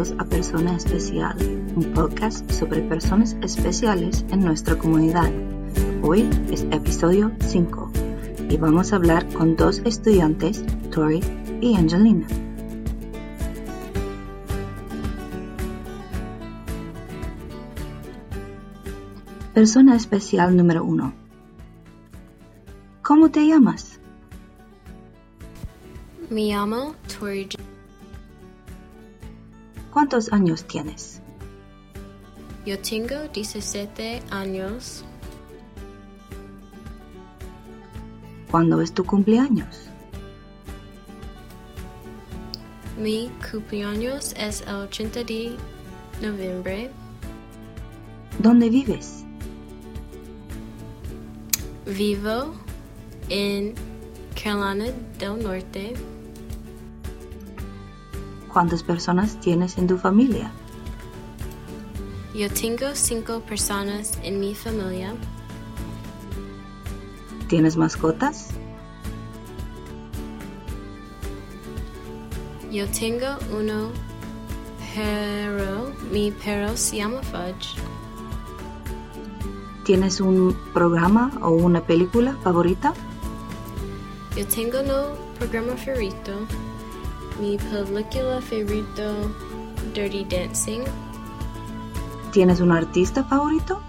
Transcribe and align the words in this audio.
A 0.00 0.24
Persona 0.24 0.76
Especial, 0.76 1.36
un 1.76 1.92
podcast 1.92 2.50
sobre 2.50 2.80
personas 2.80 3.36
especiales 3.42 4.24
en 4.30 4.40
nuestra 4.40 4.74
comunidad. 4.78 5.30
Hoy 6.00 6.26
es 6.50 6.62
episodio 6.70 7.30
5 7.40 7.92
y 8.48 8.56
vamos 8.56 8.94
a 8.94 8.96
hablar 8.96 9.30
con 9.34 9.56
dos 9.56 9.82
estudiantes, 9.84 10.64
Tori 10.90 11.20
y 11.60 11.76
Angelina. 11.76 12.26
Persona 19.52 19.96
especial 19.96 20.56
número 20.56 20.82
1. 20.82 21.12
¿Cómo 23.02 23.30
te 23.30 23.46
llamas? 23.46 24.00
Me 26.30 26.46
llamo 26.46 26.94
Tori. 27.18 27.50
¿Cuántos 30.00 30.32
años 30.32 30.64
tienes? 30.64 31.20
Yo 32.64 32.78
tengo 32.78 33.28
17 33.34 34.22
años. 34.30 35.04
¿Cuándo 38.50 38.80
es 38.80 38.94
tu 38.94 39.04
cumpleaños? 39.04 39.90
Mi 42.98 43.30
cumpleaños 43.52 44.32
es 44.38 44.62
el 44.62 44.88
30 44.88 45.22
de 45.24 45.56
noviembre. 46.22 46.90
¿Dónde 48.38 48.70
vives? 48.70 49.22
Vivo 51.84 52.54
en 53.28 53.74
Carolina 54.42 54.86
del 55.18 55.42
Norte. 55.42 55.92
¿Cuántas 58.52 58.82
personas 58.82 59.38
tienes 59.40 59.78
en 59.78 59.86
tu 59.86 59.96
familia? 59.96 60.50
Yo 62.34 62.48
tengo 62.50 62.94
cinco 62.94 63.40
personas 63.40 64.18
en 64.22 64.40
mi 64.40 64.54
familia. 64.54 65.14
¿Tienes 67.48 67.76
mascotas? 67.76 68.48
Yo 72.70 72.86
tengo 72.88 73.36
uno 73.56 73.90
pero 74.94 75.92
mi 76.10 76.30
perro 76.30 76.76
se 76.76 76.96
llama 76.96 77.22
Fudge. 77.22 77.76
¿Tienes 79.84 80.20
un 80.20 80.56
programa 80.72 81.30
o 81.42 81.50
una 81.50 81.80
película 81.80 82.36
favorita? 82.42 82.92
Yo 84.36 84.46
tengo 84.46 84.82
no 84.82 85.14
programa 85.38 85.76
favorito. 85.76 86.32
Mi 87.40 87.56
película 87.56 88.42
favorito 88.42 89.34
Dirty 89.94 90.24
Dancing. 90.24 90.82
¿Tienes 92.32 92.60
un 92.60 92.70
artista 92.70 93.24
favorito? 93.24 93.80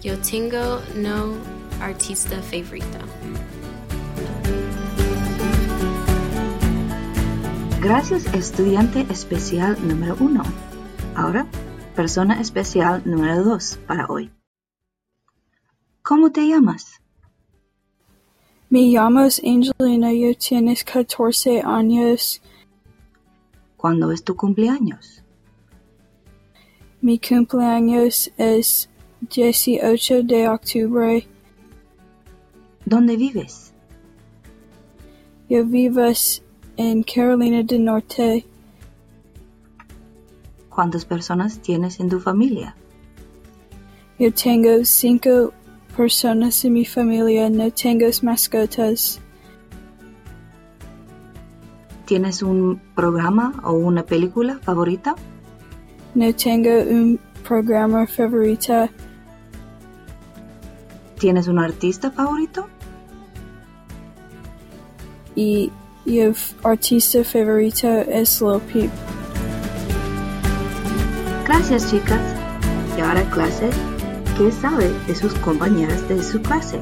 Yo 0.00 0.16
tengo 0.18 0.80
no 0.94 1.34
artista 1.80 2.40
favorito. 2.42 2.98
Gracias 7.80 8.32
estudiante 8.32 9.04
especial 9.10 9.76
número 9.84 10.16
1. 10.20 10.42
Ahora, 11.16 11.46
persona 11.96 12.40
especial 12.40 13.02
número 13.04 13.42
2 13.42 13.80
para 13.88 14.06
hoy. 14.06 14.30
¿Cómo 16.02 16.30
te 16.30 16.46
llamas? 16.46 17.01
Me 18.72 18.80
llamo 18.88 19.20
Angelina, 19.20 20.14
yo 20.14 20.34
tienes 20.34 20.82
14 20.82 21.60
años. 21.60 22.40
¿Cuándo 23.76 24.10
es 24.10 24.24
tu 24.24 24.34
cumpleaños? 24.34 25.22
Mi 27.02 27.18
cumpleaños 27.18 28.32
es 28.38 28.88
18 29.28 30.22
de 30.22 30.48
octubre. 30.48 31.28
¿Dónde 32.86 33.18
vives? 33.18 33.74
Yo 35.50 35.66
vivo 35.66 36.10
en 36.78 37.02
Carolina 37.02 37.62
del 37.62 37.84
Norte. 37.84 38.46
¿Cuántas 40.70 41.04
personas 41.04 41.58
tienes 41.58 42.00
en 42.00 42.08
tu 42.08 42.20
familia? 42.20 42.74
Yo 44.18 44.32
tengo 44.32 44.82
cinco 44.86 45.52
personas 45.96 46.64
en 46.64 46.72
mi 46.72 46.84
familia, 46.84 47.48
no 47.50 47.70
tengo 47.70 48.06
mascotas. 48.22 49.20
¿Tienes 52.06 52.42
un 52.42 52.80
programa 52.94 53.54
o 53.64 53.72
una 53.72 54.02
película 54.02 54.58
favorita? 54.62 55.14
No 56.14 56.34
tengo 56.34 56.70
un 56.70 57.18
programa 57.46 58.06
favorito. 58.06 58.88
¿Tienes 61.18 61.46
un 61.48 61.58
artista 61.58 62.10
favorito? 62.10 62.68
Y 65.34 65.70
mi 66.04 66.20
artista 66.64 67.24
favorito 67.24 67.88
es 67.88 68.42
Lil 68.42 68.60
Peep. 68.72 68.90
Gracias 71.46 71.90
chicas. 71.90 72.20
Y 72.96 73.00
ahora 73.00 73.22
clase, 73.30 73.70
¿qué 74.36 74.50
sabe 74.50 74.90
de 75.06 75.14
sus 75.14 75.34
compañeras 75.34 76.08
de 76.08 76.22
su 76.22 76.40
clase? 76.40 76.80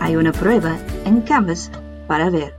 Hay 0.00 0.16
una 0.16 0.32
prueba 0.32 0.76
en 1.04 1.20
Canvas 1.22 1.70
para 2.06 2.30
ver. 2.30 2.57